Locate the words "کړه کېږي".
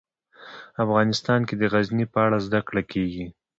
2.67-3.25